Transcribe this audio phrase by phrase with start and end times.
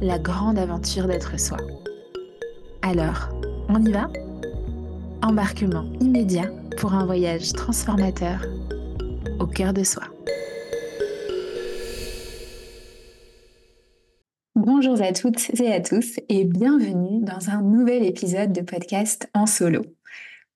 [0.00, 1.58] la grande aventure d'être soi.
[2.82, 3.28] Alors,
[3.68, 4.08] on y va?
[5.22, 8.44] Embarquement immédiat pour un voyage transformateur
[9.40, 10.02] au cœur de soi.
[14.54, 19.46] Bonjour à toutes et à tous et bienvenue dans un nouvel épisode de podcast en
[19.46, 19.82] solo.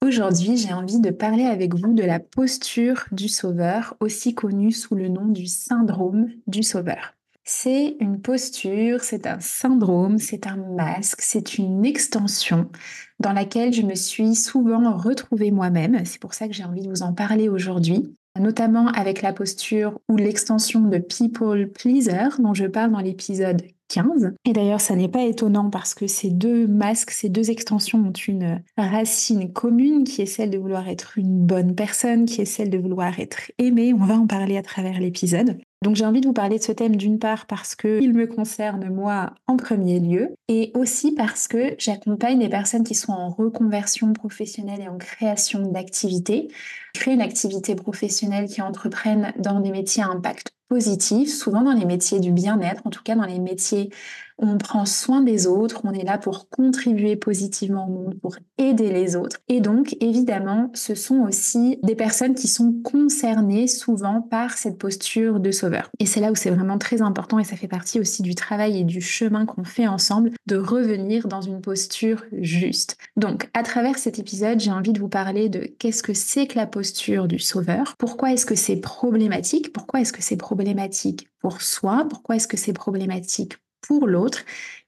[0.05, 4.95] Aujourd'hui, j'ai envie de parler avec vous de la posture du sauveur, aussi connue sous
[4.95, 7.17] le nom du syndrome du sauveur.
[7.51, 12.69] C'est une posture, c'est un syndrome, c'est un masque, c'est une extension
[13.21, 16.05] dans laquelle je me suis souvent retrouvée moi-même.
[16.05, 19.99] C'est pour ça que j'ai envie de vous en parler aujourd'hui, notamment avec la posture
[20.11, 24.35] ou l'extension de people pleaser dont je parle dans l'épisode 15.
[24.45, 28.13] Et d'ailleurs, ça n'est pas étonnant parce que ces deux masques, ces deux extensions ont
[28.13, 32.69] une racine commune qui est celle de vouloir être une bonne personne, qui est celle
[32.69, 33.95] de vouloir être aimé.
[33.95, 35.59] On va en parler à travers l'épisode.
[35.83, 38.89] Donc j'ai envie de vous parler de ce thème d'une part parce qu'il me concerne
[38.93, 44.12] moi en premier lieu et aussi parce que j'accompagne des personnes qui sont en reconversion
[44.12, 46.48] professionnelle et en création d'activités.
[46.95, 51.86] Créer une activité professionnelle qui entreprennent dans des métiers à impact positif, souvent dans les
[51.86, 53.91] métiers du bien-être, en tout cas dans les métiers
[54.39, 58.91] on prend soin des autres, on est là pour contribuer positivement au monde, pour aider
[58.91, 59.39] les autres.
[59.49, 65.41] Et donc, évidemment, ce sont aussi des personnes qui sont concernées souvent par cette posture
[65.41, 65.91] de sauveur.
[65.99, 68.79] Et c'est là où c'est vraiment très important et ça fait partie aussi du travail
[68.79, 72.97] et du chemin qu'on fait ensemble de revenir dans une posture juste.
[73.17, 76.57] Donc, à travers cet épisode, j'ai envie de vous parler de qu'est-ce que c'est que
[76.57, 81.63] la posture du sauveur, pourquoi est-ce que c'est problématique, pourquoi est-ce que c'est problématique pour
[81.63, 84.44] soi, pourquoi est-ce que c'est problématique pour l'autre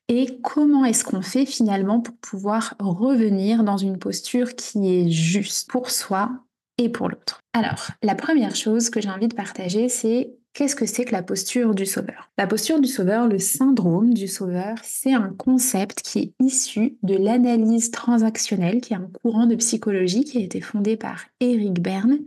[0.08, 5.70] et comment est-ce qu'on fait finalement pour pouvoir revenir dans une posture qui est juste
[5.70, 6.30] pour soi
[6.78, 7.40] et pour l'autre?
[7.52, 11.22] Alors, la première chose que j'ai envie de partager, c'est qu'est-ce que c'est que la
[11.22, 12.28] posture du sauveur?
[12.38, 17.14] La posture du sauveur, le syndrome du sauveur, c'est un concept qui est issu de
[17.14, 22.18] l'analyse transactionnelle, qui est un courant de psychologie qui a été fondé par Eric Berne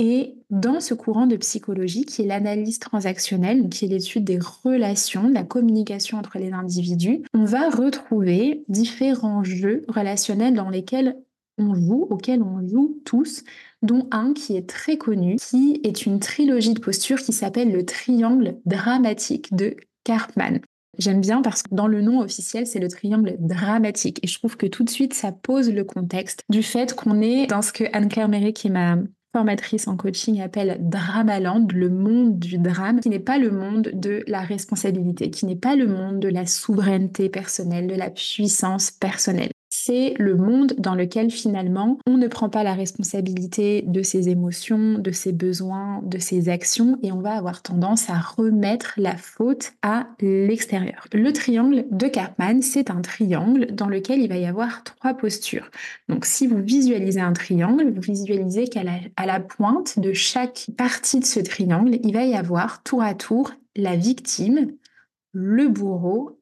[0.00, 5.28] et dans ce courant de psychologie qui est l'analyse transactionnelle, qui est l'étude des relations,
[5.28, 11.18] de la communication entre les individus, on va retrouver différents jeux relationnels dans lesquels
[11.58, 13.44] on joue, auxquels on joue tous,
[13.82, 17.84] dont un qui est très connu, qui est une trilogie de postures qui s'appelle le
[17.84, 20.60] triangle dramatique de Karpman.
[20.98, 24.18] J'aime bien parce que dans le nom officiel, c'est le triangle dramatique.
[24.22, 27.46] Et je trouve que tout de suite, ça pose le contexte du fait qu'on est
[27.46, 28.96] dans ce que Anne-Claire Méry, qui m'a
[29.32, 34.24] formatrice en coaching appelle Dramaland, le monde du drame, qui n'est pas le monde de
[34.26, 39.52] la responsabilité, qui n'est pas le monde de la souveraineté personnelle, de la puissance personnelle
[39.84, 44.98] c'est le monde dans lequel finalement on ne prend pas la responsabilité de ses émotions,
[44.98, 49.72] de ses besoins, de ses actions et on va avoir tendance à remettre la faute
[49.82, 51.06] à l'extérieur.
[51.14, 55.70] Le triangle de Karpman, c'est un triangle dans lequel il va y avoir trois postures.
[56.08, 60.66] Donc si vous visualisez un triangle, vous visualisez qu'à la, à la pointe de chaque
[60.76, 64.72] partie de ce triangle, il va y avoir tour à tour la victime,
[65.32, 66.38] le bourreau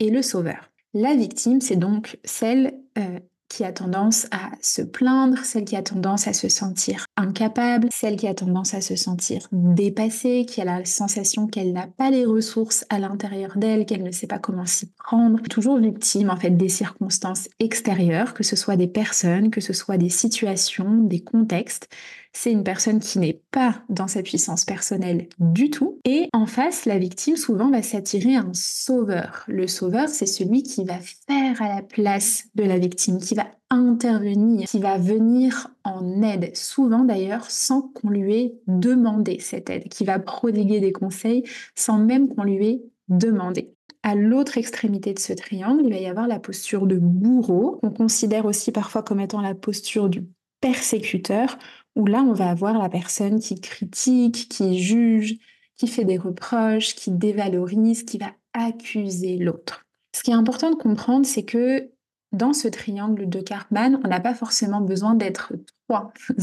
[0.00, 0.71] et le sauveur.
[0.94, 3.18] La victime, c'est donc celle euh,
[3.48, 8.16] qui a tendance à se plaindre, celle qui a tendance à se sentir incapable, celle
[8.16, 12.24] qui a tendance à se sentir dépassée, qui a la sensation qu'elle n'a pas les
[12.24, 16.50] ressources à l'intérieur d'elle, qu'elle ne sait pas comment s'y prendre, toujours victime en fait
[16.50, 21.88] des circonstances extérieures, que ce soit des personnes, que ce soit des situations, des contextes
[22.32, 25.98] c'est une personne qui n'est pas dans sa puissance personnelle du tout.
[26.04, 29.44] Et en face, la victime souvent va s'attirer un sauveur.
[29.48, 33.46] Le sauveur, c'est celui qui va faire à la place de la victime, qui va
[33.72, 39.88] intervenir, qui va venir en aide, souvent d'ailleurs sans qu'on lui ait demandé cette aide,
[39.88, 43.74] qui va prodiguer des conseils sans même qu'on lui ait demandé.
[44.02, 47.90] À l'autre extrémité de ce triangle, il va y avoir la posture de bourreau, qu'on
[47.90, 50.24] considère aussi parfois comme étant la posture du
[50.60, 51.56] persécuteur
[51.96, 55.36] où là, on va avoir la personne qui critique, qui juge,
[55.76, 59.86] qui fait des reproches, qui dévalorise, qui va accuser l'autre.
[60.14, 61.90] Ce qui est important de comprendre, c'est que
[62.32, 65.52] dans ce triangle de Cartman, on n'a pas forcément besoin d'être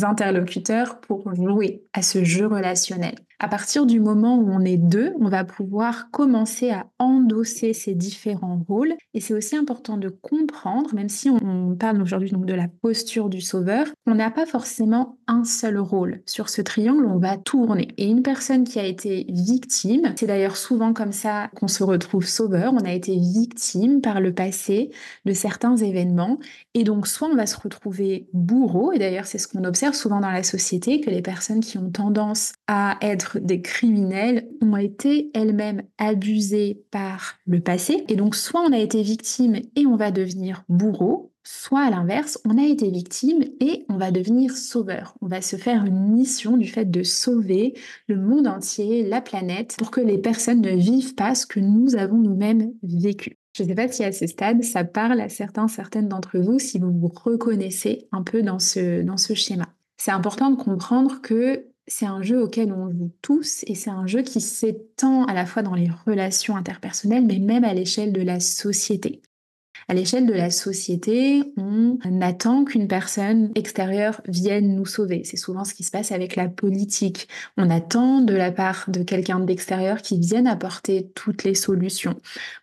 [0.02, 3.16] interlocuteurs pour jouer à ce jeu relationnel.
[3.42, 7.96] À partir du moment où on est deux, on va pouvoir commencer à endosser ces
[7.96, 8.96] différents rôles.
[9.14, 13.40] Et c'est aussi important de comprendre, même si on parle aujourd'hui de la posture du
[13.40, 16.22] sauveur, on n'a pas forcément un seul rôle.
[16.26, 17.88] Sur ce triangle, on va tourner.
[17.96, 22.26] Et une personne qui a été victime, c'est d'ailleurs souvent comme ça qu'on se retrouve
[22.26, 24.90] sauveur, on a été victime par le passé
[25.24, 26.40] de certains événements.
[26.74, 30.20] Et donc, soit on va se retrouver bourreau, et d'ailleurs c'est ce qu'on observe souvent
[30.20, 35.32] dans la société, que les personnes qui ont tendance à être des criminels ont été
[35.34, 38.04] elles-mêmes abusées par le passé.
[38.08, 42.40] Et donc, soit on a été victime et on va devenir bourreau, soit à l'inverse,
[42.46, 45.16] on a été victime et on va devenir sauveur.
[45.22, 47.74] On va se faire une mission du fait de sauver
[48.08, 51.96] le monde entier, la planète, pour que les personnes ne vivent pas ce que nous
[51.96, 53.39] avons nous-mêmes vécu.
[53.60, 56.60] Je ne sais pas si à ce stade, ça parle à certains, certaines d'entre vous,
[56.60, 59.66] si vous vous reconnaissez un peu dans ce, dans ce schéma.
[59.98, 64.08] C'est important de comprendre que c'est un jeu auquel on joue tous et c'est un
[64.08, 68.22] jeu qui s'étend à la fois dans les relations interpersonnelles, mais même à l'échelle de
[68.22, 69.22] la société.
[69.88, 75.24] À l'échelle de la société, on attend qu'une personne extérieure vienne nous sauver.
[75.24, 77.28] C'est souvent ce qui se passe avec la politique.
[77.58, 82.20] On attend de la part de quelqu'un d'extérieur qui vienne apporter toutes les solutions.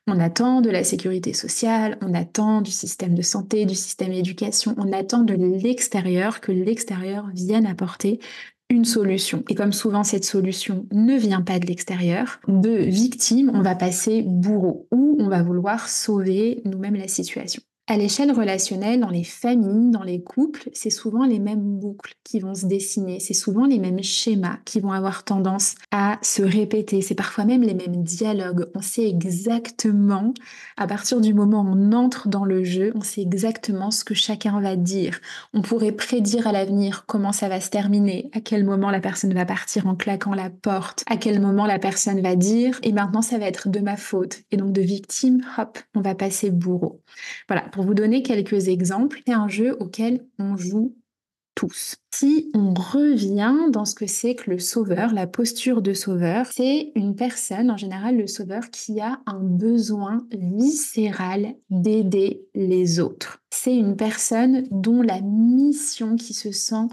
[0.06, 4.74] On attend de la sécurité sociale, on attend du système de santé, du système d'éducation,
[4.78, 8.20] on attend de l'extérieur que l'extérieur vienne apporter
[8.68, 9.44] une solution.
[9.48, 14.22] Et comme souvent cette solution ne vient pas de l'extérieur, de victime, on va passer
[14.22, 17.62] bourreau ou on va vouloir sauver nous-mêmes la situation.
[17.88, 22.40] À l'échelle relationnelle, dans les familles, dans les couples, c'est souvent les mêmes boucles qui
[22.40, 27.00] vont se dessiner, c'est souvent les mêmes schémas qui vont avoir tendance à se répéter,
[27.00, 28.66] c'est parfois même les mêmes dialogues.
[28.74, 30.34] On sait exactement,
[30.76, 34.14] à partir du moment où on entre dans le jeu, on sait exactement ce que
[34.14, 35.20] chacun va dire.
[35.54, 39.32] On pourrait prédire à l'avenir comment ça va se terminer, à quel moment la personne
[39.32, 43.22] va partir en claquant la porte, à quel moment la personne va dire et maintenant
[43.22, 44.40] ça va être de ma faute.
[44.50, 47.00] Et donc de victime, hop, on va passer bourreau.
[47.48, 50.96] Voilà, pour vous donner quelques exemples, c'est un jeu auquel on joue
[51.54, 51.96] tous.
[52.10, 56.92] Si on revient dans ce que c'est que le sauveur, la posture de sauveur, c'est
[56.94, 63.42] une personne, en général le sauveur, qui a un besoin viscéral d'aider les autres.
[63.50, 66.88] C'est une personne dont la mission qui se sent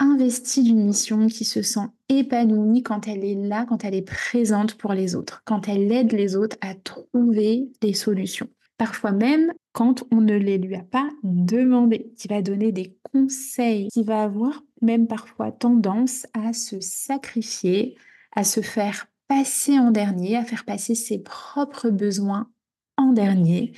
[0.00, 4.74] investie d'une mission, qui se sent épanouie quand elle est là, quand elle est présente
[4.74, 10.04] pour les autres, quand elle aide les autres à trouver des solutions parfois même quand
[10.10, 14.62] on ne les lui a pas demandé, qui va donner des conseils, qui va avoir
[14.82, 17.96] même parfois tendance à se sacrifier,
[18.36, 22.48] à se faire passer en dernier, à faire passer ses propres besoins
[22.96, 23.72] en dernier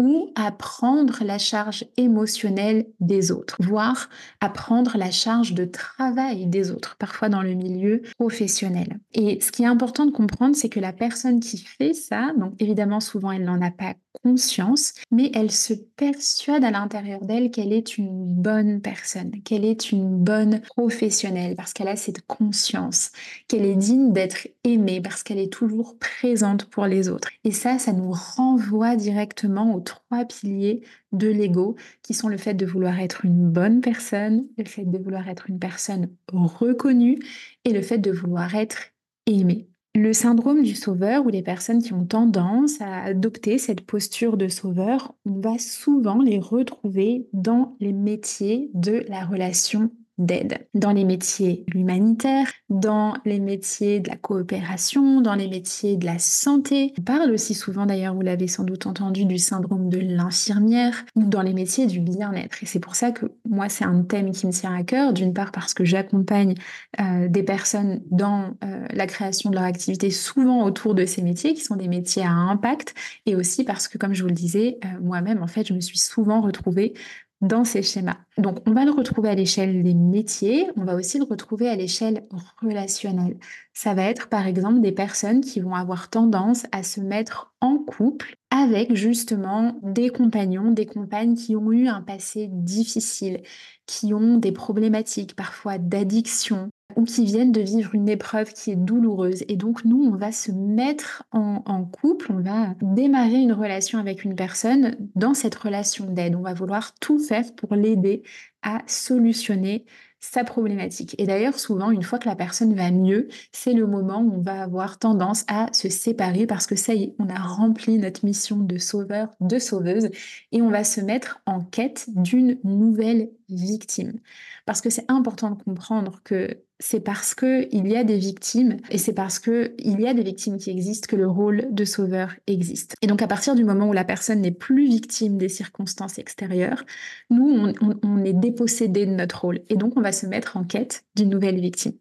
[0.00, 4.08] ou à prendre la charge émotionnelle des autres, voire
[4.40, 8.98] à prendre la charge de travail des autres, parfois dans le milieu professionnel.
[9.12, 12.54] Et ce qui est important de comprendre, c'est que la personne qui fait ça, donc
[12.58, 13.94] évidemment souvent elle n'en a pas
[14.24, 19.92] conscience, mais elle se persuade à l'intérieur d'elle qu'elle est une bonne personne, qu'elle est
[19.92, 23.12] une bonne professionnelle, parce qu'elle a cette conscience,
[23.48, 27.28] qu'elle est digne d'être aimée, parce qu'elle est toujours présente pour les autres.
[27.44, 30.82] Et ça, ça nous renvoie directement aux trois piliers
[31.12, 34.98] de l'ego, qui sont le fait de vouloir être une bonne personne, le fait de
[34.98, 37.18] vouloir être une personne reconnue
[37.64, 38.92] et le fait de vouloir être
[39.26, 39.68] aimée.
[39.96, 44.46] Le syndrome du sauveur ou les personnes qui ont tendance à adopter cette posture de
[44.46, 49.90] sauveur, on va souvent les retrouver dans les métiers de la relation
[50.20, 56.04] d'aide, dans les métiers humanitaires, dans les métiers de la coopération, dans les métiers de
[56.04, 56.92] la santé.
[56.98, 61.24] On parle aussi souvent d'ailleurs, vous l'avez sans doute entendu, du syndrome de l'infirmière ou
[61.24, 62.62] dans les métiers du bien-être.
[62.62, 65.32] Et c'est pour ça que moi, c'est un thème qui me tient à cœur, d'une
[65.32, 66.54] part parce que j'accompagne
[67.00, 71.54] euh, des personnes dans euh, la création de leur activité, souvent autour de ces métiers,
[71.54, 74.78] qui sont des métiers à impact, et aussi parce que, comme je vous le disais,
[74.84, 76.92] euh, moi-même, en fait, je me suis souvent retrouvée
[77.40, 78.18] dans ces schémas.
[78.38, 81.76] Donc, on va le retrouver à l'échelle des métiers, on va aussi le retrouver à
[81.76, 82.26] l'échelle
[82.60, 83.38] relationnelle.
[83.72, 87.78] Ça va être par exemple des personnes qui vont avoir tendance à se mettre en
[87.78, 93.42] couple avec justement des compagnons, des compagnes qui ont eu un passé difficile,
[93.86, 98.76] qui ont des problématiques parfois d'addiction, ou qui viennent de vivre une épreuve qui est
[98.76, 99.44] douloureuse.
[99.48, 104.24] Et donc nous, on va se mettre en, couple, on va démarrer une relation avec
[104.24, 106.34] une personne dans cette relation d'aide.
[106.34, 108.22] On va vouloir tout faire pour l'aider
[108.62, 109.84] à solutionner
[110.20, 111.14] sa problématique.
[111.18, 114.42] Et d'ailleurs, souvent, une fois que la personne va mieux, c'est le moment où on
[114.42, 118.24] va avoir tendance à se séparer parce que ça y est, on a rempli notre
[118.24, 120.10] mission de sauveur, de sauveuse,
[120.52, 124.20] et on va se mettre en quête d'une nouvelle victime.
[124.66, 128.96] Parce que c'est important de comprendre que c'est parce qu'il y a des victimes et
[128.96, 129.70] c'est parce qu'il
[130.00, 132.94] y a des victimes qui existent que le rôle de sauveur existe.
[133.02, 136.82] Et donc à partir du moment où la personne n'est plus victime des circonstances extérieures,
[137.28, 137.72] nous,
[138.02, 141.28] on, est dépossédé de notre rôle et donc on va se mettre en quête d'une
[141.28, 141.92] nouvelle victime.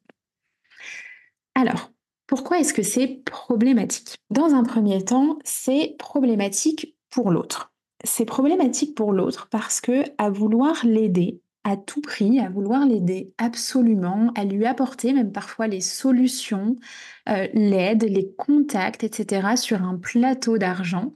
[1.55, 1.91] Alors,
[2.25, 4.15] pourquoi est-ce que c'est problématique?
[4.29, 7.73] Dans un premier temps, c'est problématique pour l'autre.
[8.05, 13.33] C'est problématique pour l'autre parce que à vouloir l'aider, à tout prix, à vouloir l'aider
[13.37, 16.77] absolument, à lui apporter même parfois les solutions,
[17.27, 19.55] euh, l'aide, les contacts, etc.
[19.55, 21.15] sur un plateau d'argent,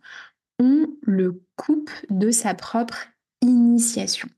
[0.59, 3.07] on le coupe de sa propre
[3.41, 4.29] initiation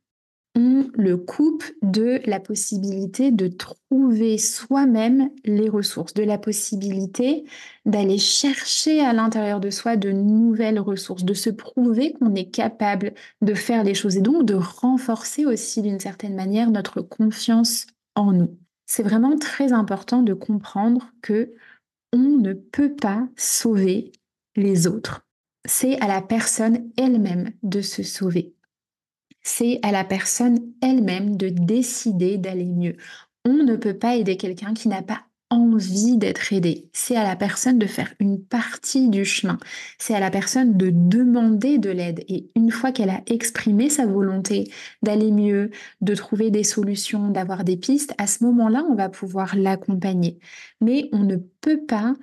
[0.55, 7.43] on le coupe de la possibilité de trouver soi-même les ressources, de la possibilité
[7.85, 13.13] d'aller chercher à l'intérieur de soi de nouvelles ressources, de se prouver qu'on est capable
[13.41, 17.85] de faire les choses et donc de renforcer aussi d'une certaine manière notre confiance
[18.15, 18.57] en nous.
[18.85, 21.53] C'est vraiment très important de comprendre que
[22.13, 24.13] on ne peut pas sauver
[24.55, 25.25] les autres.
[25.65, 28.54] C'est à la personne elle-même de se sauver
[29.45, 32.97] c'est à la personne elle-même de décider d'aller mieux.
[33.45, 35.21] On ne peut pas aider quelqu'un qui n'a pas
[35.51, 36.89] envie d'être aidé.
[36.91, 39.59] C'est à la personne de faire une partie du chemin.
[39.99, 42.25] C'est à la personne de demander de l'aide.
[42.27, 44.71] Et une fois qu'elle a exprimé sa volonté
[45.03, 45.69] d'aller mieux,
[46.01, 50.39] de trouver des solutions, d'avoir des pistes, à ce moment-là, on va pouvoir l'accompagner.
[50.81, 52.15] Mais on ne peut pas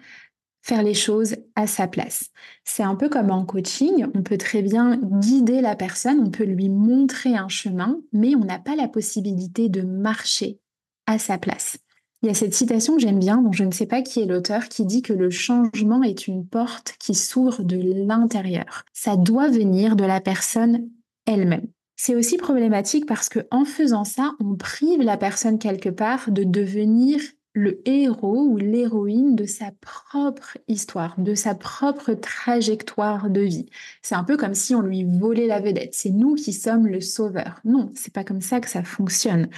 [0.63, 2.31] faire les choses à sa place.
[2.65, 6.45] C'est un peu comme en coaching, on peut très bien guider la personne, on peut
[6.45, 10.61] lui montrer un chemin, mais on n'a pas la possibilité de marcher
[11.07, 11.77] à sa place.
[12.23, 14.27] Il y a cette citation que j'aime bien, dont je ne sais pas qui est
[14.27, 17.77] l'auteur, qui dit que le changement est une porte qui s'ouvre de
[18.07, 18.85] l'intérieur.
[18.93, 20.89] Ça doit venir de la personne
[21.27, 21.67] elle-même.
[21.97, 26.45] C'est aussi problématique parce que en faisant ça, on prive la personne quelque part de
[26.45, 27.21] devenir
[27.55, 33.67] le héros ou l'héroïne de sa propre histoire, de sa propre trajectoire de vie.
[34.01, 35.95] C'est un peu comme si on lui volait la vedette.
[35.95, 37.61] C'est nous qui sommes le sauveur.
[37.65, 39.49] Non, c'est pas comme ça que ça fonctionne.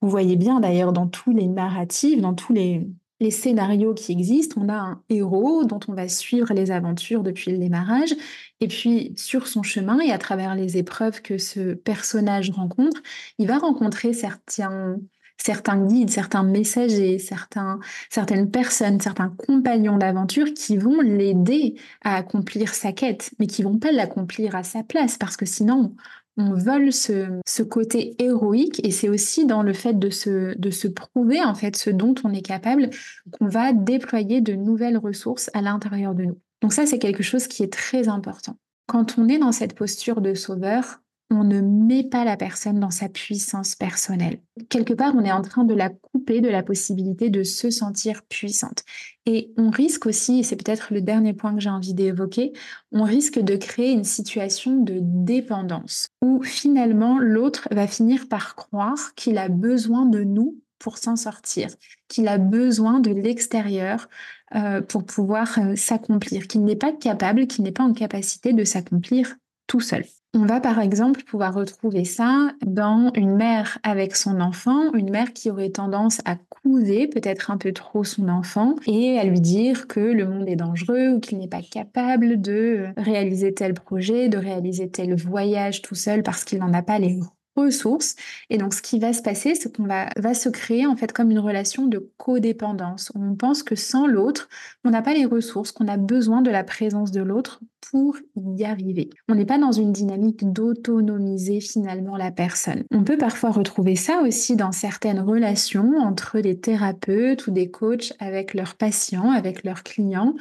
[0.00, 2.86] Vous voyez bien d'ailleurs dans tous les narratifs, dans tous les,
[3.20, 7.52] les scénarios qui existent, on a un héros dont on va suivre les aventures depuis
[7.52, 8.14] le démarrage,
[8.60, 13.02] et puis sur son chemin et à travers les épreuves que ce personnage rencontre,
[13.38, 14.96] il va rencontrer certains
[15.42, 17.80] certains guides, certains messagers, certains,
[18.10, 23.78] certaines personnes, certains compagnons d'aventure qui vont l'aider à accomplir sa quête, mais qui vont
[23.78, 25.94] pas l'accomplir à sa place, parce que sinon,
[26.36, 30.70] on vole ce, ce côté héroïque et c'est aussi dans le fait de se, de
[30.70, 32.90] se prouver en fait ce dont on est capable
[33.32, 36.38] qu'on va déployer de nouvelles ressources à l'intérieur de nous.
[36.62, 38.56] Donc ça, c'est quelque chose qui est très important.
[38.86, 42.90] Quand on est dans cette posture de sauveur, on ne met pas la personne dans
[42.90, 44.40] sa puissance personnelle.
[44.68, 48.22] Quelque part, on est en train de la couper de la possibilité de se sentir
[48.24, 48.84] puissante.
[49.26, 52.52] Et on risque aussi, et c'est peut-être le dernier point que j'ai envie d'évoquer,
[52.90, 59.14] on risque de créer une situation de dépendance où finalement l'autre va finir par croire
[59.14, 61.68] qu'il a besoin de nous pour s'en sortir,
[62.08, 64.08] qu'il a besoin de l'extérieur
[64.56, 68.64] euh, pour pouvoir euh, s'accomplir, qu'il n'est pas capable, qu'il n'est pas en capacité de
[68.64, 69.36] s'accomplir
[69.68, 70.04] tout seul.
[70.32, 75.32] On va par exemple pouvoir retrouver ça dans une mère avec son enfant, une mère
[75.32, 79.88] qui aurait tendance à couver peut-être un peu trop son enfant et à lui dire
[79.88, 84.38] que le monde est dangereux ou qu'il n'est pas capable de réaliser tel projet, de
[84.38, 87.18] réaliser tel voyage tout seul parce qu'il n'en a pas les
[87.60, 88.16] ressources.
[88.48, 91.30] Et donc, ce qui va se passer, c'est qu'on va, se créer en fait comme
[91.30, 93.12] une relation de codépendance.
[93.14, 94.48] On pense que sans l'autre,
[94.84, 98.64] on n'a pas les ressources, qu'on a besoin de la présence de l'autre pour y
[98.64, 99.10] arriver.
[99.28, 102.84] On n'est pas dans une dynamique d'autonomiser finalement la personne.
[102.92, 108.12] On peut parfois retrouver ça aussi dans certaines relations entre des thérapeutes ou des coachs
[108.18, 110.34] avec leurs patients, avec leurs clients,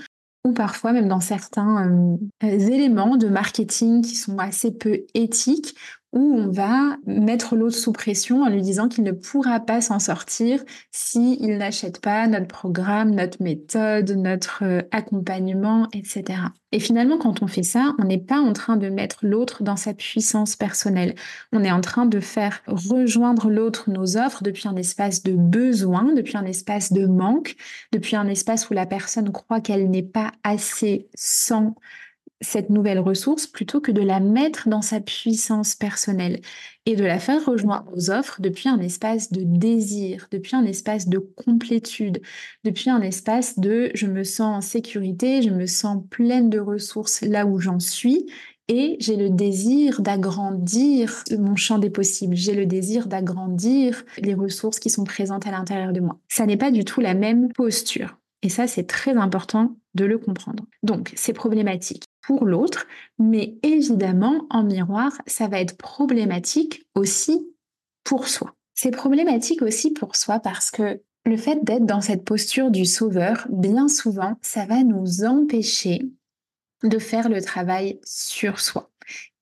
[0.45, 5.75] ou parfois même dans certains euh, éléments de marketing qui sont assez peu éthiques,
[6.11, 9.99] où on va mettre l'autre sous pression en lui disant qu'il ne pourra pas s'en
[9.99, 16.39] sortir s'il n'achète pas notre programme, notre méthode, notre euh, accompagnement, etc.
[16.71, 19.75] Et finalement, quand on fait ça, on n'est pas en train de mettre l'autre dans
[19.75, 21.15] sa puissance personnelle.
[21.51, 26.13] On est en train de faire rejoindre l'autre nos offres depuis un espace de besoin,
[26.13, 27.55] depuis un espace de manque,
[27.91, 31.75] depuis un espace où la personne croit qu'elle n'est pas assez sans
[32.41, 36.39] cette nouvelle ressource plutôt que de la mettre dans sa puissance personnelle
[36.85, 41.07] et de la faire rejoindre aux offres depuis un espace de désir, depuis un espace
[41.07, 42.21] de complétude,
[42.63, 47.21] depuis un espace de je me sens en sécurité, je me sens pleine de ressources
[47.21, 48.25] là où j'en suis
[48.69, 52.35] et j'ai le désir d'agrandir mon champ des possibles.
[52.35, 56.19] J'ai le désir d'agrandir les ressources qui sont présentes à l'intérieur de moi.
[56.29, 58.17] Ça n'est pas du tout la même posture.
[58.43, 60.63] Et ça, c'est très important de le comprendre.
[60.83, 62.85] Donc, c'est problématique pour l'autre,
[63.17, 67.49] mais évidemment, en miroir, ça va être problématique aussi
[68.03, 68.53] pour soi.
[68.75, 73.47] C'est problématique aussi pour soi parce que le fait d'être dans cette posture du sauveur,
[73.49, 76.03] bien souvent, ça va nous empêcher
[76.83, 78.91] de faire le travail sur soi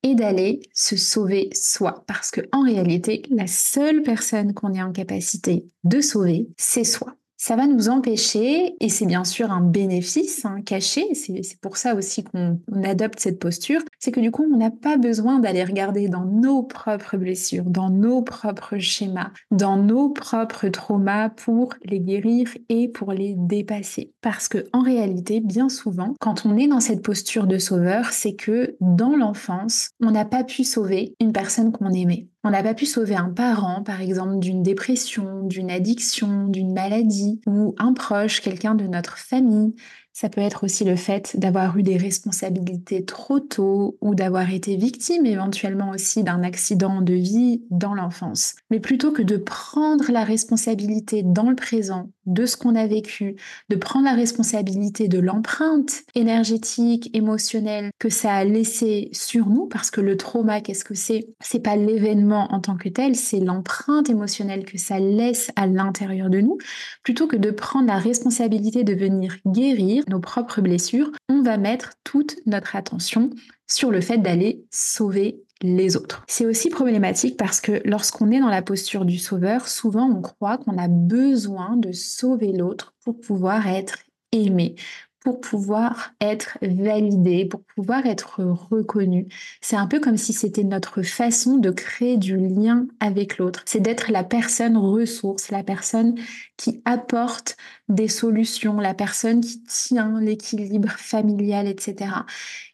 [0.02, 2.04] et d'aller se sauver soi.
[2.06, 7.17] Parce que en réalité, la seule personne qu'on est en capacité de sauver, c'est soi
[7.38, 11.94] ça va nous empêcher, et c'est bien sûr un bénéfice hein, caché, c'est pour ça
[11.94, 16.08] aussi qu'on adopte cette posture, c'est que du coup, on n'a pas besoin d'aller regarder
[16.08, 22.48] dans nos propres blessures, dans nos propres schémas, dans nos propres traumas pour les guérir
[22.68, 24.12] et pour les dépasser.
[24.20, 28.34] Parce que en réalité, bien souvent, quand on est dans cette posture de sauveur, c'est
[28.34, 32.26] que dans l'enfance, on n'a pas pu sauver une personne qu'on aimait.
[32.48, 37.42] On n'a pas pu sauver un parent, par exemple, d'une dépression, d'une addiction, d'une maladie,
[37.46, 39.74] ou un proche, quelqu'un de notre famille,
[40.20, 44.74] ça peut être aussi le fait d'avoir eu des responsabilités trop tôt ou d'avoir été
[44.74, 48.56] victime éventuellement aussi d'un accident de vie dans l'enfance.
[48.70, 53.36] Mais plutôt que de prendre la responsabilité dans le présent de ce qu'on a vécu,
[53.68, 59.90] de prendre la responsabilité de l'empreinte énergétique, émotionnelle que ça a laissé sur nous, parce
[59.90, 61.28] que le trauma, qu'est-ce que c'est?
[61.40, 66.28] C'est pas l'événement en tant que tel, c'est l'empreinte émotionnelle que ça laisse à l'intérieur
[66.28, 66.58] de nous,
[67.02, 71.92] plutôt que de prendre la responsabilité de venir guérir nos propres blessures, on va mettre
[72.04, 73.30] toute notre attention
[73.68, 76.24] sur le fait d'aller sauver les autres.
[76.28, 80.58] C'est aussi problématique parce que lorsqu'on est dans la posture du sauveur, souvent on croit
[80.58, 83.98] qu'on a besoin de sauver l'autre pour pouvoir être
[84.32, 84.76] aimé,
[85.20, 89.26] pour pouvoir être validé, pour pouvoir être reconnu.
[89.60, 93.62] C'est un peu comme si c'était notre façon de créer du lien avec l'autre.
[93.66, 96.14] C'est d'être la personne ressource, la personne
[96.56, 97.56] qui apporte
[97.88, 102.10] des solutions, la personne qui tient l'équilibre familial, etc.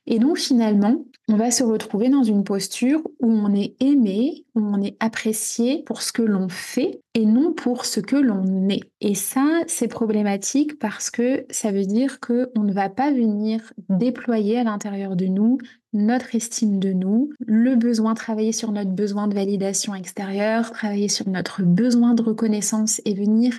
[0.06, 4.60] Et donc finalement, on va se retrouver dans une posture où on est aimé, où
[4.60, 8.82] on est apprécié pour ce que l'on fait et non pour ce que l'on est.
[9.00, 14.58] Et ça, c'est problématique parce que ça veut dire qu'on ne va pas venir déployer
[14.58, 15.58] à l'intérieur de nous
[15.94, 21.28] notre estime de nous, le besoin, travailler sur notre besoin de validation extérieure, travailler sur
[21.28, 23.54] notre besoin de reconnaissance et venir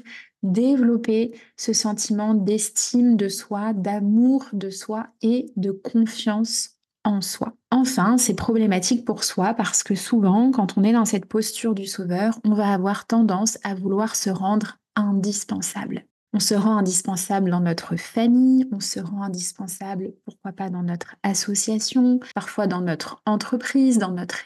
[0.51, 7.53] développer ce sentiment d'estime de soi, d'amour de soi et de confiance en soi.
[7.71, 11.86] Enfin, c'est problématique pour soi parce que souvent, quand on est dans cette posture du
[11.86, 16.05] sauveur, on va avoir tendance à vouloir se rendre indispensable.
[16.34, 21.15] On se rend indispensable dans notre famille, on se rend indispensable, pourquoi pas dans notre
[21.23, 24.39] association, parfois dans notre entreprise, dans notre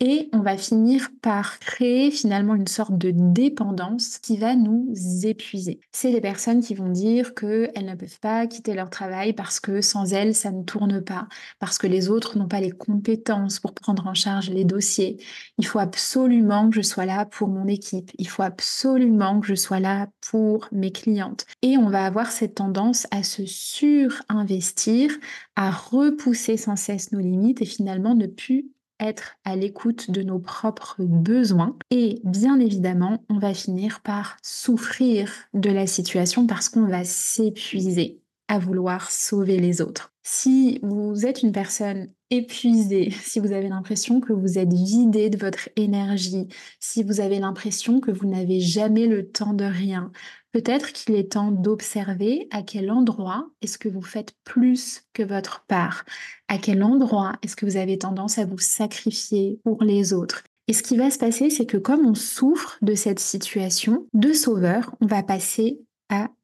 [0.00, 5.80] et on va finir par créer finalement une sorte de dépendance qui va nous épuiser.
[5.92, 9.80] C'est les personnes qui vont dire qu'elles ne peuvent pas quitter leur travail parce que
[9.80, 11.26] sans elles, ça ne tourne pas,
[11.58, 15.16] parce que les autres n'ont pas les compétences pour prendre en charge les dossiers.
[15.58, 18.10] Il faut absolument que je sois là pour mon équipe.
[18.18, 21.44] Il faut absolument que je sois là pour mes clientes.
[21.62, 25.10] Et on va avoir cette tendance à se surinvestir,
[25.56, 30.38] à repousser sans cesse nos limites et finalement ne plus être à l'écoute de nos
[30.38, 31.76] propres besoins.
[31.90, 38.20] Et bien évidemment, on va finir par souffrir de la situation parce qu'on va s'épuiser
[38.48, 40.12] à vouloir sauver les autres.
[40.22, 45.38] Si vous êtes une personne épuisée, si vous avez l'impression que vous êtes vidé de
[45.38, 50.12] votre énergie, si vous avez l'impression que vous n'avez jamais le temps de rien,
[50.52, 55.64] peut-être qu'il est temps d'observer à quel endroit est-ce que vous faites plus que votre
[55.66, 56.04] part,
[56.48, 60.44] à quel endroit est-ce que vous avez tendance à vous sacrifier pour les autres?
[60.68, 64.32] Et ce qui va se passer, c'est que comme on souffre de cette situation de
[64.32, 65.80] sauveur, on va passer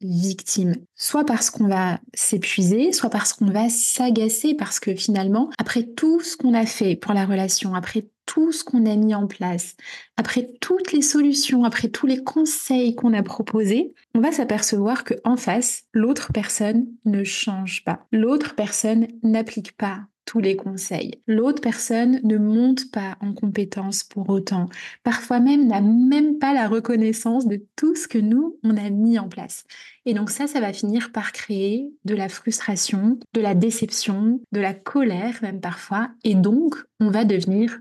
[0.01, 0.75] victime.
[0.95, 6.21] Soit parce qu'on va s'épuiser, soit parce qu'on va s'agacer, parce que finalement, après tout
[6.21, 9.75] ce qu'on a fait pour la relation, après tout ce qu'on a mis en place,
[10.17, 15.15] après toutes les solutions, après tous les conseils qu'on a proposés, on va s'apercevoir que
[15.23, 18.05] en face, l'autre personne ne change pas.
[18.11, 21.21] L'autre personne n'applique pas tous les conseils.
[21.25, 24.67] L'autre personne ne monte pas en compétence pour autant.
[25.03, 29.17] Parfois même n'a même pas la reconnaissance de tout ce que nous, on a mis
[29.17, 29.63] en place.
[30.05, 34.59] Et donc ça, ça va finir par créer de la frustration, de la déception, de
[34.59, 36.09] la colère même parfois.
[36.25, 37.79] Et donc, on va devenir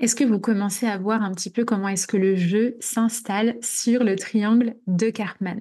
[0.00, 3.56] Est-ce que vous commencez à voir un petit peu comment est-ce que le jeu s'installe
[3.62, 5.60] sur le triangle de Cartman?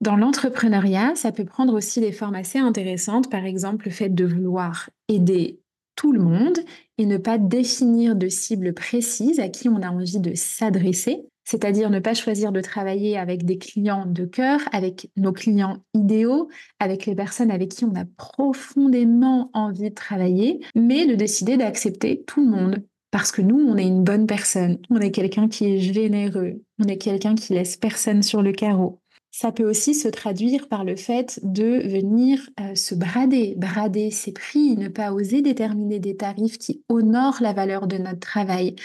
[0.00, 4.24] Dans l'entrepreneuriat, ça peut prendre aussi des formes assez intéressantes, par exemple le fait de
[4.26, 5.60] vouloir aider
[5.96, 6.58] tout le monde
[6.98, 11.90] et ne pas définir de cible précise à qui on a envie de s'adresser, c'est-à-dire
[11.90, 16.48] ne pas choisir de travailler avec des clients de cœur, avec nos clients idéaux,
[16.80, 22.24] avec les personnes avec qui on a profondément envie de travailler, mais de décider d'accepter
[22.26, 25.66] tout le monde, parce que nous, on est une bonne personne, on est quelqu'un qui
[25.66, 29.00] est généreux, on est quelqu'un qui laisse personne sur le carreau.
[29.36, 34.30] Ça peut aussi se traduire par le fait de venir euh, se brader, brader ses
[34.30, 38.76] prix, ne pas oser déterminer des tarifs qui honorent la valeur de notre travail.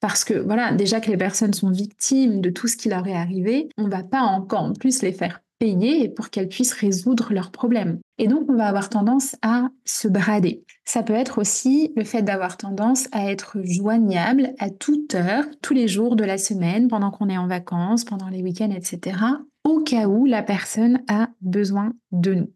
[0.00, 3.12] Parce que voilà, déjà que les personnes sont victimes de tout ce qui leur est
[3.12, 7.34] arrivé, on ne va pas encore en plus les faire payer pour qu'elles puissent résoudre
[7.34, 7.98] leurs problèmes.
[8.16, 10.64] Et donc, on va avoir tendance à se brader.
[10.86, 15.74] Ça peut être aussi le fait d'avoir tendance à être joignable à toute heure, tous
[15.74, 19.18] les jours de la semaine, pendant qu'on est en vacances, pendant les week-ends, etc.,
[19.68, 22.48] au cas où la personne a besoin de nous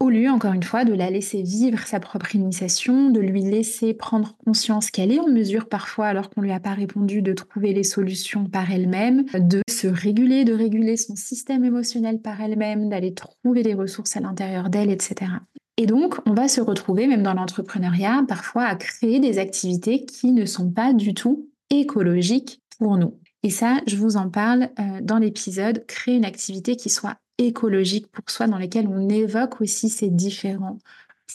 [0.00, 3.94] au lieu, encore une fois, de la laisser vivre sa propre initiation, de lui laisser
[3.94, 7.32] prendre conscience qu'elle est en mesure parfois, alors qu'on ne lui a pas répondu, de
[7.32, 12.88] trouver les solutions par elle-même, de se réguler, de réguler son système émotionnel par elle-même,
[12.88, 15.32] d'aller trouver des ressources à l'intérieur d'elle, etc.
[15.78, 20.32] Et donc, on va se retrouver, même dans l'entrepreneuriat, parfois à créer des activités qui
[20.32, 23.18] ne sont pas du tout écologiques pour nous.
[23.46, 28.08] Et ça, je vous en parle euh, dans l'épisode Créer une activité qui soit écologique
[28.08, 30.80] pour soi dans lesquels on évoque aussi ces différents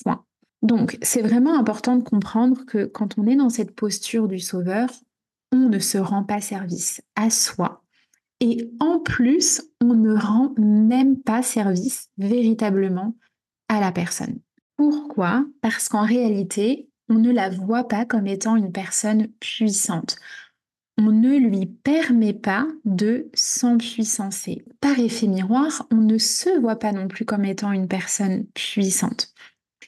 [0.04, 0.26] points.
[0.62, 4.90] Donc, c'est vraiment important de comprendre que quand on est dans cette posture du sauveur,
[5.54, 7.82] on ne se rend pas service à soi.
[8.42, 13.16] Et en plus, on ne rend même pas service véritablement
[13.70, 14.38] à la personne.
[14.76, 15.46] Pourquoi?
[15.62, 20.18] Parce qu'en réalité, on ne la voit pas comme étant une personne puissante
[21.08, 24.64] on ne lui permet pas de s'empuissancer.
[24.82, 29.34] Par effet miroir, on ne se voit pas non plus comme étant une personne puissante.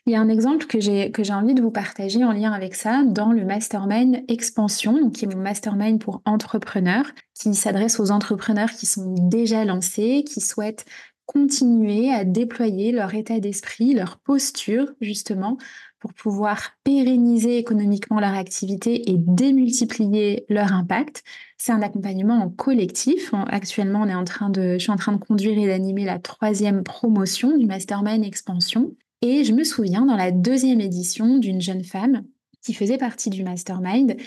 [0.07, 3.03] Il y a un exemple que j'ai envie de vous partager en lien avec ça
[3.05, 8.85] dans le mastermind expansion, qui est mon mastermind pour entrepreneurs, qui s'adresse aux entrepreneurs qui
[8.85, 10.85] sont déjà lancés, qui souhaitent
[11.25, 15.57] continuer à déployer leur état d'esprit, leur posture justement
[15.99, 21.23] pour pouvoir pérenniser économiquement leur activité et démultiplier leur impact.
[21.57, 23.33] C'est un accompagnement en collectif.
[23.47, 26.19] Actuellement, on est en train de, je suis en train de conduire et d'animer la
[26.19, 28.93] troisième promotion du Mastermind Expansion.
[29.21, 32.25] Et je me souviens dans la deuxième édition d'une jeune femme
[32.61, 34.17] qui faisait partie du Mastermind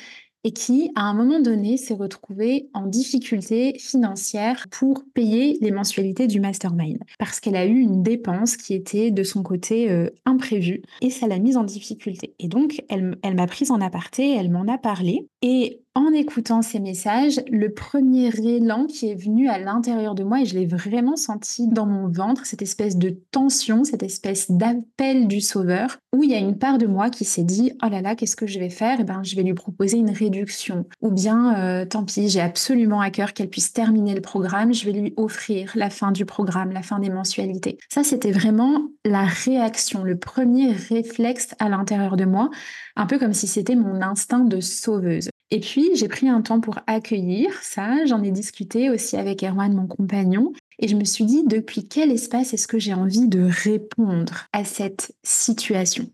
[0.46, 6.28] et qui, à un moment donné, s'est retrouvée en difficulté financière pour payer les mensualités
[6.28, 6.98] du mastermind.
[7.18, 11.26] Parce qu'elle a eu une dépense qui était de son côté euh, imprévue et ça
[11.26, 12.36] l'a mise en difficulté.
[12.38, 15.26] Et donc, elle, elle m'a prise en aparté, elle m'en a parlé.
[15.42, 20.42] Et en écoutant ces messages, le premier élan qui est venu à l'intérieur de moi,
[20.42, 25.26] et je l'ai vraiment senti dans mon ventre, cette espèce de tension, cette espèce d'appel
[25.26, 28.02] du sauveur, où il y a une part de moi qui s'est dit, oh là
[28.02, 28.98] là, qu'est-ce que je vais faire?
[29.00, 30.84] Eh ben, je vais lui proposer une réduction.
[31.00, 34.84] Ou bien, euh, tant pis, j'ai absolument à cœur qu'elle puisse terminer le programme, je
[34.84, 37.78] vais lui offrir la fin du programme, la fin des mensualités.
[37.88, 42.50] Ça, c'était vraiment la réaction, le premier réflexe à l'intérieur de moi,
[42.96, 45.30] un peu comme si c'était mon instinct de sauveuse.
[45.52, 48.04] Et puis, j'ai pris un temps pour accueillir ça.
[48.06, 50.52] J'en ai discuté aussi avec Erwan, mon compagnon.
[50.78, 54.64] Et je me suis dit, depuis quel espace est-ce que j'ai envie de répondre à
[54.64, 56.10] cette situation?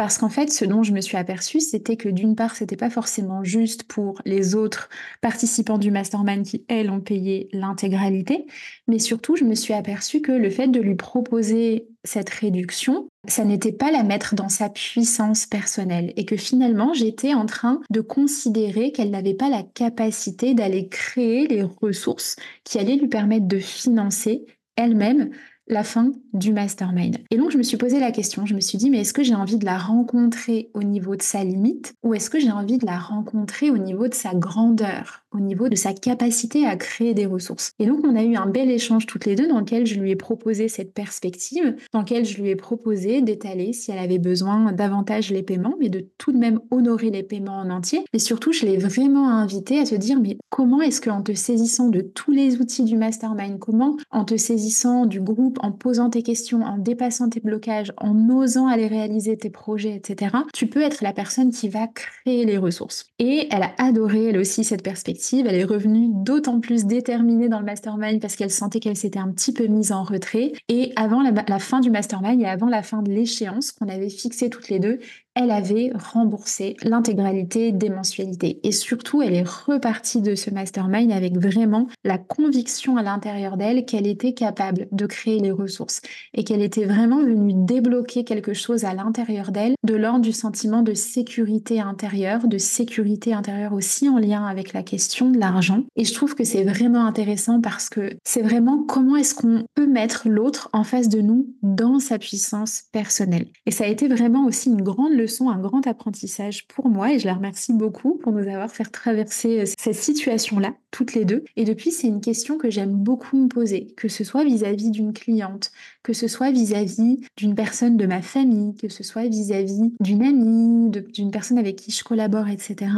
[0.00, 2.88] Parce qu'en fait, ce dont je me suis aperçue, c'était que d'une part, c'était pas
[2.88, 4.88] forcément juste pour les autres
[5.20, 8.46] participants du mastermind qui, elles, ont payé l'intégralité,
[8.88, 13.44] mais surtout, je me suis aperçue que le fait de lui proposer cette réduction, ça
[13.44, 18.00] n'était pas la mettre dans sa puissance personnelle et que finalement, j'étais en train de
[18.00, 23.58] considérer qu'elle n'avait pas la capacité d'aller créer les ressources qui allaient lui permettre de
[23.58, 25.30] financer elle-même
[25.70, 27.18] la fin du mastermind.
[27.30, 29.22] Et donc, je me suis posé la question, je me suis dit, mais est-ce que
[29.22, 32.78] j'ai envie de la rencontrer au niveau de sa limite ou est-ce que j'ai envie
[32.78, 37.14] de la rencontrer au niveau de sa grandeur, au niveau de sa capacité à créer
[37.14, 37.72] des ressources?
[37.78, 40.10] Et donc, on a eu un bel échange toutes les deux dans lequel je lui
[40.10, 44.72] ai proposé cette perspective, dans lequel je lui ai proposé d'étaler si elle avait besoin
[44.72, 48.04] davantage les paiements, mais de tout de même honorer les paiements en entier.
[48.12, 51.88] Et surtout, je l'ai vraiment invité à se dire, mais comment est-ce qu'en te saisissant
[51.88, 56.22] de tous les outils du mastermind, comment en te saisissant du groupe en posant tes
[56.22, 61.02] questions, en dépassant tes blocages, en osant aller réaliser tes projets, etc., tu peux être
[61.02, 63.06] la personne qui va créer les ressources.
[63.18, 65.46] Et elle a adoré, elle aussi, cette perspective.
[65.46, 69.30] Elle est revenue d'autant plus déterminée dans le mastermind parce qu'elle sentait qu'elle s'était un
[69.30, 70.52] petit peu mise en retrait.
[70.68, 74.50] Et avant la, fin du mastermind et avant la fin de l'échéance qu'on avait fixée
[74.50, 74.98] toutes les deux,
[75.34, 78.60] elle avait remboursé l'intégralité des mensualités.
[78.62, 83.84] Et surtout, elle est repartie de ce mastermind avec vraiment la conviction à l'intérieur d'elle
[83.84, 86.02] qu'elle était capable de créer les ressources
[86.34, 90.82] et qu'elle était vraiment venue débloquer quelque chose à l'intérieur d'elle de l'ordre du sentiment
[90.82, 95.84] de sécurité intérieure, de sécurité intérieure aussi en lien avec la question de l'argent.
[95.96, 99.86] Et je trouve que c'est vraiment intéressant parce que c'est vraiment comment est-ce qu'on peut
[99.86, 103.48] mettre l'autre en face de nous dans sa puissance personnelle.
[103.66, 107.18] Et ça a été vraiment aussi une grande leçon, un grand apprentissage pour moi et
[107.18, 111.44] je la remercie beaucoup pour nous avoir fait traverser euh, cette situation-là, toutes les deux.
[111.56, 115.12] Et depuis, c'est une question que j'aime beaucoup me poser, que ce soit vis-à-vis d'une
[115.12, 115.70] cliente,
[116.02, 120.90] que ce soit vis-à-vis d'une personne de ma famille, que ce soit vis-à-vis d'une amie,
[120.90, 122.90] d'une personne avec qui je collabore, etc.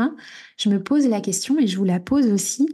[0.57, 2.69] Je me pose la question et je vous la pose aussi.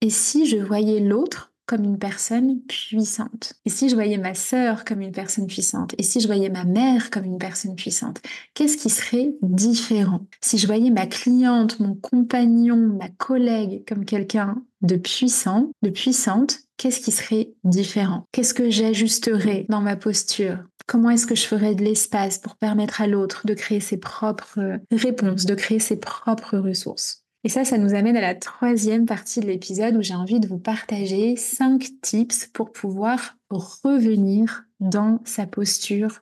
[0.00, 3.52] Et si je voyais l'autre comme une personne puissante.
[3.64, 6.64] Et si je voyais ma sœur comme une personne puissante Et si je voyais ma
[6.64, 8.20] mère comme une personne puissante
[8.54, 10.26] Qu'est-ce qui serait différent?
[10.40, 16.58] Si je voyais ma cliente, mon compagnon, ma collègue comme quelqu'un de puissant, de puissante,
[16.76, 18.24] qu'est-ce qui serait différent?
[18.32, 20.58] Qu'est-ce que j'ajusterais dans ma posture?
[20.88, 24.80] Comment est-ce que je ferais de l'espace pour permettre à l'autre de créer ses propres
[24.90, 27.19] réponses, de créer ses propres ressources?
[27.42, 30.48] Et ça, ça nous amène à la troisième partie de l'épisode où j'ai envie de
[30.48, 36.20] vous partager cinq tips pour pouvoir revenir dans sa posture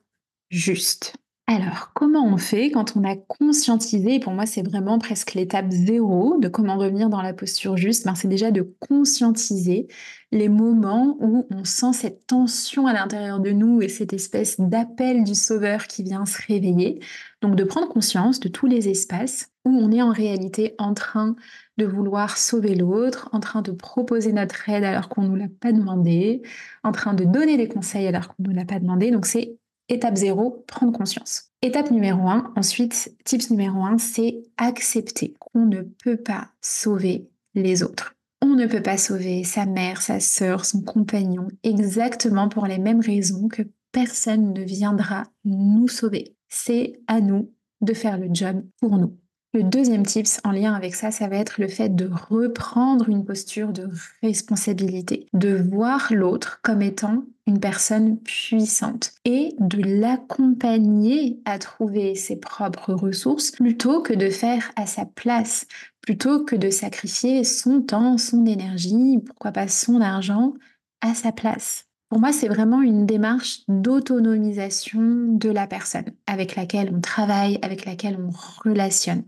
[0.49, 1.17] juste.
[1.51, 6.37] Alors, comment on fait quand on a conscientisé, pour moi c'est vraiment presque l'étape zéro
[6.39, 9.89] de comment revenir dans la posture juste, ben, c'est déjà de conscientiser
[10.31, 15.25] les moments où on sent cette tension à l'intérieur de nous et cette espèce d'appel
[15.25, 17.01] du sauveur qui vient se réveiller.
[17.41, 21.35] Donc de prendre conscience de tous les espaces où on est en réalité en train
[21.79, 25.49] de vouloir sauver l'autre, en train de proposer notre aide alors qu'on ne nous l'a
[25.49, 26.43] pas demandé,
[26.85, 29.11] en train de donner des conseils alors qu'on ne nous l'a pas demandé.
[29.11, 29.57] Donc c'est
[29.89, 31.51] Étape 0, prendre conscience.
[31.63, 37.83] Étape numéro 1, ensuite, tips numéro 1, c'est accepter qu'on ne peut pas sauver les
[37.83, 38.15] autres.
[38.43, 43.01] On ne peut pas sauver sa mère, sa sœur, son compagnon, exactement pour les mêmes
[43.01, 46.37] raisons que personne ne viendra nous sauver.
[46.49, 49.17] C'est à nous de faire le job pour nous.
[49.55, 53.25] Le deuxième tips en lien avec ça, ça va être le fait de reprendre une
[53.25, 53.89] posture de
[54.23, 62.37] responsabilité, de voir l'autre comme étant une personne puissante et de l'accompagner à trouver ses
[62.37, 65.67] propres ressources plutôt que de faire à sa place,
[66.03, 70.53] plutôt que de sacrifier son temps, son énergie, pourquoi pas son argent
[71.01, 71.87] à sa place.
[72.11, 77.87] Pour moi, c'est vraiment une démarche d'autonomisation de la personne avec laquelle on travaille, avec
[77.87, 78.31] laquelle on
[78.63, 79.25] relationne.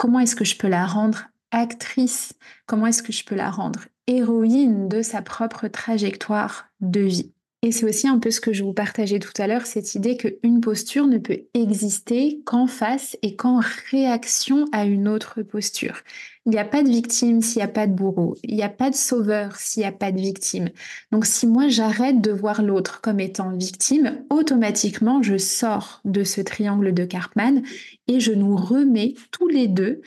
[0.00, 2.32] Comment est-ce que je peux la rendre actrice?
[2.64, 7.34] Comment est-ce que je peux la rendre héroïne de sa propre trajectoire de vie?
[7.62, 10.16] Et c'est aussi un peu ce que je vous partageais tout à l'heure, cette idée
[10.16, 15.98] qu'une posture ne peut exister qu'en face et qu'en réaction à une autre posture.
[16.46, 18.34] Il n'y a pas de victime s'il n'y a pas de bourreau.
[18.44, 20.70] Il n'y a pas de sauveur s'il n'y a pas de victime.
[21.12, 26.40] Donc si moi j'arrête de voir l'autre comme étant victime, automatiquement je sors de ce
[26.40, 27.62] triangle de Karpman
[28.08, 30.00] et je nous remets tous les deux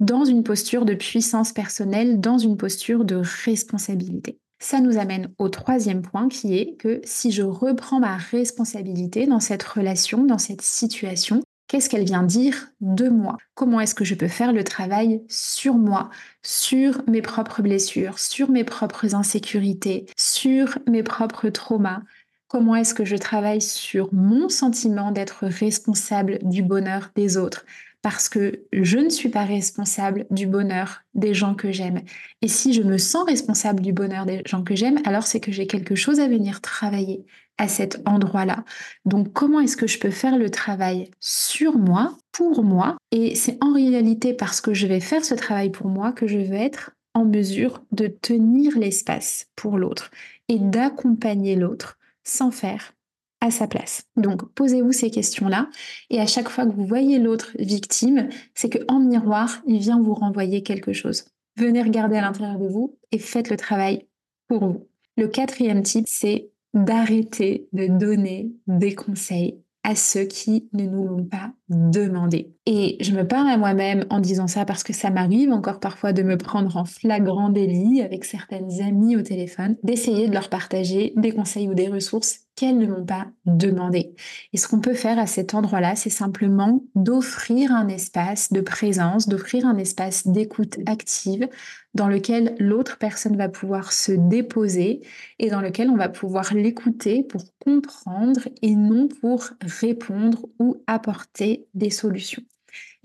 [0.00, 4.40] dans une posture de puissance personnelle, dans une posture de responsabilité.
[4.58, 9.40] Ça nous amène au troisième point qui est que si je reprends ma responsabilité dans
[9.40, 13.36] cette relation, dans cette situation, qu'est-ce qu'elle vient dire de moi?
[13.54, 16.10] Comment est-ce que je peux faire le travail sur moi,
[16.42, 22.02] sur mes propres blessures, sur mes propres insécurités, sur mes propres traumas?
[22.48, 27.66] Comment est-ce que je travaille sur mon sentiment d'être responsable du bonheur des autres?
[28.06, 32.02] Parce que je ne suis pas responsable du bonheur des gens que j'aime.
[32.40, 35.50] Et si je me sens responsable du bonheur des gens que j'aime, alors c'est que
[35.50, 37.26] j'ai quelque chose à venir travailler
[37.58, 38.62] à cet endroit-là.
[39.06, 42.96] Donc comment est-ce que je peux faire le travail sur moi, pour moi?
[43.10, 46.38] Et c'est en réalité parce que je vais faire ce travail pour moi que je
[46.38, 50.12] vais être en mesure de tenir l'espace pour l'autre
[50.46, 52.92] et d'accompagner l'autre sans faire
[53.40, 54.04] à sa place.
[54.16, 55.68] Donc posez-vous ces questions-là
[56.10, 60.00] et à chaque fois que vous voyez l'autre victime, c'est que en miroir, il vient
[60.00, 61.24] vous renvoyer quelque chose.
[61.56, 64.06] Venez regarder à l'intérieur de vous et faites le travail
[64.48, 64.88] pour vous.
[65.16, 71.24] Le quatrième type, c'est d'arrêter de donner des conseils à ceux qui ne nous l'ont
[71.24, 72.52] pas demandé.
[72.66, 76.12] Et je me parle à moi-même en disant ça parce que ça m'arrive encore parfois
[76.12, 81.12] de me prendre en flagrant délit avec certaines amies au téléphone, d'essayer de leur partager
[81.16, 84.14] des conseils ou des ressources qu'elles ne m'ont pas demandé.
[84.52, 89.28] Et ce qu'on peut faire à cet endroit-là, c'est simplement d'offrir un espace de présence,
[89.28, 91.48] d'offrir un espace d'écoute active
[91.94, 95.02] dans lequel l'autre personne va pouvoir se déposer
[95.38, 101.66] et dans lequel on va pouvoir l'écouter pour comprendre et non pour répondre ou apporter
[101.74, 102.42] des solutions.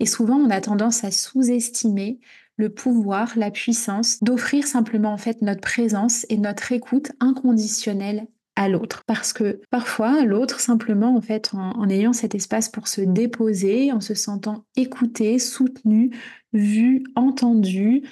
[0.00, 2.20] Et souvent, on a tendance à sous-estimer
[2.56, 8.26] le pouvoir, la puissance d'offrir simplement en fait notre présence et notre écoute inconditionnelle
[8.68, 9.02] l'autre.
[9.06, 14.00] Parce que parfois, l'autre, simplement, en fait, en, ayant cet espace pour se déposer, en
[14.00, 16.10] se sentant écouté, soutenu,
[16.52, 18.02] vu, entendu,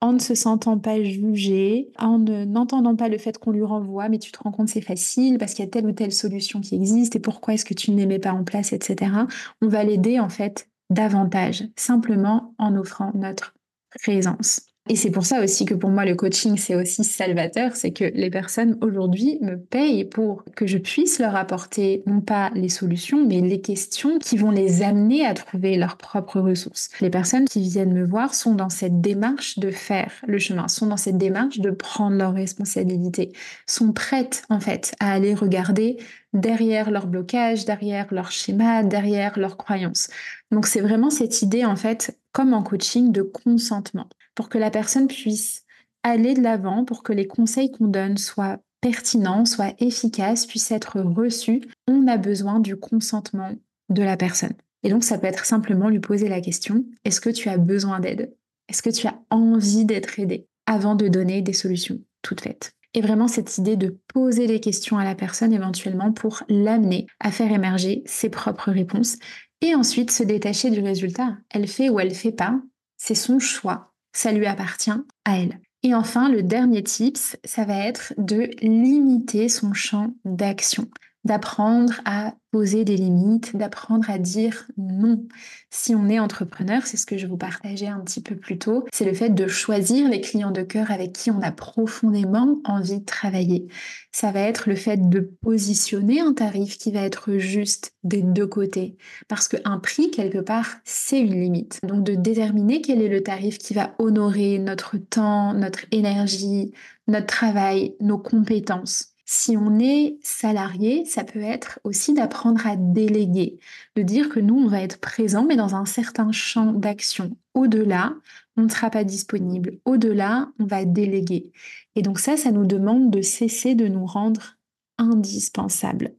[0.00, 4.18] en ne se sentant pas jugé, en n'entendant pas le fait qu'on lui renvoie, mais
[4.18, 6.74] tu te rends compte c'est facile parce qu'il y a telle ou telle solution qui
[6.74, 9.12] existe et pourquoi est-ce que tu ne les mets pas en place, etc.
[9.60, 13.54] On va l'aider en fait davantage, simplement en offrant notre
[14.02, 14.69] présence.
[14.90, 18.02] Et c'est pour ça aussi que pour moi, le coaching, c'est aussi salvateur, c'est que
[18.02, 23.24] les personnes aujourd'hui me payent pour que je puisse leur apporter non pas les solutions,
[23.24, 26.88] mais les questions qui vont les amener à trouver leurs propres ressources.
[27.00, 30.88] Les personnes qui viennent me voir sont dans cette démarche de faire le chemin, sont
[30.88, 33.30] dans cette démarche de prendre leurs responsabilités,
[33.68, 35.98] sont prêtes en fait à aller regarder
[36.32, 40.08] derrière leur blocage, derrière leur schéma, derrière leurs croyances.
[40.50, 44.70] Donc c'est vraiment cette idée en fait, comme en coaching, de consentement pour que la
[44.70, 45.64] personne puisse
[46.02, 51.00] aller de l'avant, pour que les conseils qu'on donne soient pertinents, soient efficaces, puissent être
[51.00, 53.52] reçus, on a besoin du consentement
[53.90, 54.54] de la personne.
[54.82, 58.00] Et donc, ça peut être simplement lui poser la question, est-ce que tu as besoin
[58.00, 58.34] d'aide?
[58.68, 63.00] Est-ce que tu as envie d'être aidé avant de donner des solutions toutes faites et
[63.00, 67.52] vraiment cette idée de poser les questions à la personne éventuellement pour l'amener à faire
[67.52, 69.16] émerger ses propres réponses
[69.60, 71.36] et ensuite se détacher du résultat.
[71.50, 72.60] Elle fait ou elle fait pas,
[72.96, 74.90] c'est son choix ça lui appartient
[75.24, 75.60] à elle.
[75.82, 80.88] Et enfin, le dernier tips, ça va être de limiter son champ d'action
[81.24, 85.24] d'apprendre à poser des limites, d'apprendre à dire non.
[85.70, 88.86] Si on est entrepreneur, c'est ce que je vous partageais un petit peu plus tôt,
[88.92, 93.00] c'est le fait de choisir les clients de cœur avec qui on a profondément envie
[93.00, 93.68] de travailler.
[94.12, 98.46] Ça va être le fait de positionner un tarif qui va être juste des deux
[98.46, 98.96] côtés.
[99.28, 101.78] Parce qu'un prix, quelque part, c'est une limite.
[101.84, 106.72] Donc de déterminer quel est le tarif qui va honorer notre temps, notre énergie,
[107.06, 109.10] notre travail, nos compétences.
[109.32, 113.60] Si on est salarié, ça peut être aussi d'apprendre à déléguer,
[113.94, 117.36] de dire que nous, on va être présent, mais dans un certain champ d'action.
[117.54, 118.12] Au-delà,
[118.56, 119.78] on ne sera pas disponible.
[119.84, 121.52] Au-delà, on va déléguer.
[121.94, 124.56] Et donc ça, ça nous demande de cesser de nous rendre
[124.98, 126.12] indispensables.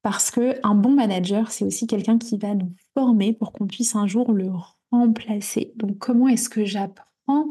[0.00, 3.94] Parce que un bon manager, c'est aussi quelqu'un qui va nous former pour qu'on puisse
[3.94, 4.50] un jour le
[4.90, 5.74] remplacer.
[5.76, 7.48] Donc comment est-ce que j'apprends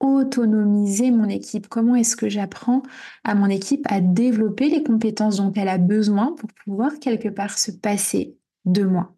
[0.00, 1.68] autonomiser mon équipe?
[1.68, 2.82] Comment est-ce que j'apprends
[3.24, 7.58] à mon équipe à développer les compétences dont elle a besoin pour pouvoir quelque part
[7.58, 9.14] se passer de moi?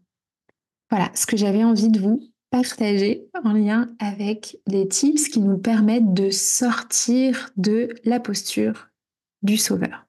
[0.91, 5.59] Voilà ce que j'avais envie de vous partager en lien avec les tips qui nous
[5.59, 8.91] permettent de sortir de la posture
[9.43, 10.07] du sauveur.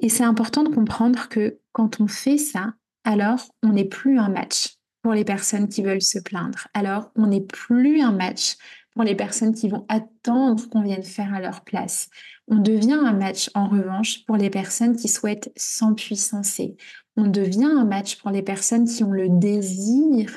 [0.00, 4.28] Et c'est important de comprendre que quand on fait ça, alors on n'est plus un
[4.28, 6.68] match pour les personnes qui veulent se plaindre.
[6.74, 8.56] Alors on n'est plus un match
[8.96, 12.08] pour les personnes qui vont attendre qu'on vienne faire à leur place.
[12.48, 16.78] On devient un match en revanche pour les personnes qui souhaitent s'empuissancer.
[17.18, 20.30] On devient un match pour les personnes qui ont le désir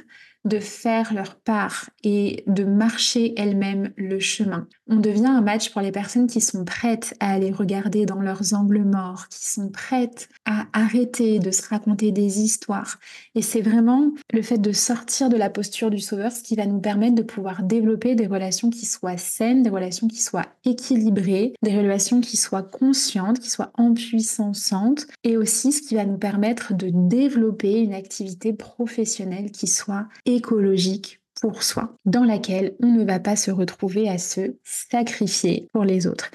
[0.50, 4.68] de faire leur part et de marcher elles-mêmes le chemin.
[4.88, 8.54] On devient un match pour les personnes qui sont prêtes à aller regarder dans leurs
[8.54, 13.00] angles morts, qui sont prêtes à arrêter de se raconter des histoires.
[13.36, 16.66] Et c'est vraiment le fait de sortir de la posture du sauveur ce qui va
[16.66, 21.54] nous permettre de pouvoir développer des relations qui soient saines, des relations qui soient équilibrées,
[21.62, 26.74] des relations qui soient conscientes, qui soient empuissantes et aussi ce qui va nous permettre
[26.74, 30.08] de développer une activité professionnelle qui soit
[30.40, 35.84] écologique pour soi, dans laquelle on ne va pas se retrouver à se sacrifier pour
[35.84, 36.32] les autres.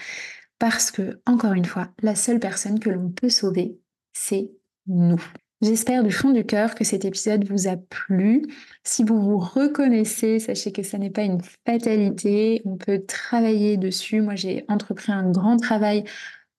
[0.59, 3.79] Parce que, encore une fois, la seule personne que l'on peut sauver,
[4.13, 4.51] c'est
[4.87, 5.23] nous.
[5.63, 8.43] J'espère du fond du cœur que cet épisode vous a plu.
[8.83, 12.61] Si vous vous reconnaissez, sachez que ça n'est pas une fatalité.
[12.65, 14.21] On peut travailler dessus.
[14.21, 16.05] Moi, j'ai entrepris un grand travail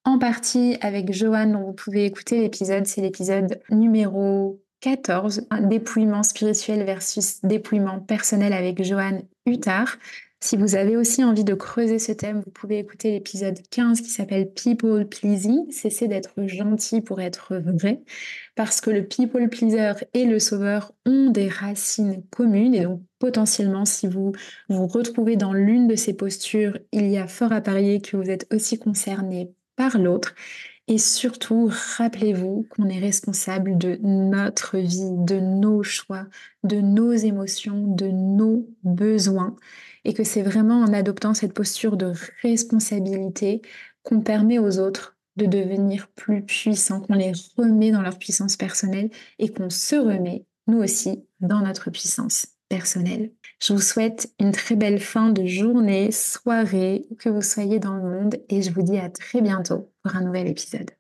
[0.06, 2.88] en partie avec Joanne, dont vous pouvez écouter l'épisode.
[2.88, 9.98] C'est l'épisode numéro 14, un dépouillement spirituel versus dépouillement personnel avec Joanne Huttard.
[10.42, 14.12] Si vous avez aussi envie de creuser ce thème, vous pouvez écouter l'épisode 15 qui
[14.12, 18.04] s'appelle People Pleasing, cesser d'être gentil pour être vrai,
[18.54, 22.76] parce que le people pleaser et le sauveur ont des racines communes.
[22.76, 24.34] Et donc potentiellement si vous
[24.70, 28.30] vous retrouvez dans l'une de ces postures, il y a fort à parier que vous
[28.30, 30.36] êtes aussi concerné par l'autre
[30.88, 36.28] Et surtout, rappelez-vous qu'on est responsable de notre vie, de nos choix,
[36.64, 39.56] de nos émotions, de nos besoins.
[40.04, 42.14] Et que c'est vraiment en adoptant cette posture de
[42.44, 43.64] responsabilité
[44.04, 49.10] qu'on permet aux autres de devenir plus puissants, qu'on les remet dans leur puissance personnelle
[49.40, 53.32] et qu'on se remet, nous aussi, dans notre puissance personnelle.
[53.62, 57.96] Je vous souhaite une très belle fin de journée, soirée, où que vous soyez dans
[57.96, 60.92] le monde et je vous dis à très bientôt pour un nouvel épisode.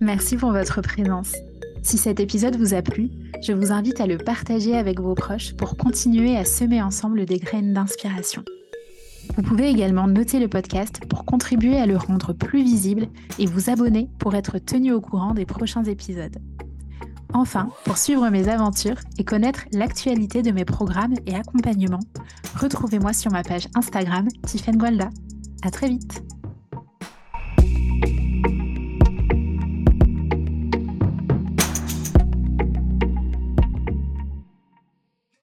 [0.00, 1.32] Merci pour votre présence.
[1.82, 3.10] Si cet épisode vous a plu,
[3.42, 7.38] je vous invite à le partager avec vos proches pour continuer à semer ensemble des
[7.38, 8.44] graines d'inspiration.
[9.36, 13.08] Vous pouvez également noter le podcast pour contribuer à le rendre plus visible
[13.38, 16.38] et vous abonner pour être tenu au courant des prochains épisodes.
[17.34, 22.02] Enfin, pour suivre mes aventures et connaître l'actualité de mes programmes et accompagnements,
[22.56, 25.08] retrouvez-moi sur ma page Instagram Tiffen Gualda.
[25.62, 26.22] À très vite!